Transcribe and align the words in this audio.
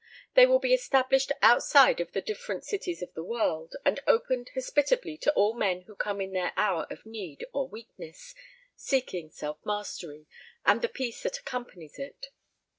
They 0.33 0.47
will 0.47 0.57
be 0.57 0.73
established 0.73 1.31
outside 1.43 1.99
of 2.01 2.11
the 2.11 2.23
different 2.23 2.65
cities 2.65 3.03
of 3.03 3.13
the 3.13 3.21
world, 3.23 3.75
and 3.85 3.99
opened 4.07 4.49
hospitably 4.55 5.15
to 5.19 5.31
all 5.33 5.53
men 5.53 5.81
who 5.81 5.93
come 5.95 6.19
in 6.19 6.31
their 6.33 6.53
hour 6.57 6.87
of 6.89 7.05
need 7.05 7.45
or 7.53 7.67
weakness, 7.67 8.33
seeking 8.75 9.29
Self 9.29 9.63
Mastery 9.63 10.25
and 10.65 10.81
the 10.81 10.89
peace 10.89 11.21
that 11.21 11.37
accompanies 11.37 11.99
it. 11.99 12.29